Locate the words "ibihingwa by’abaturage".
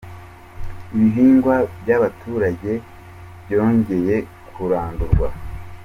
0.95-2.71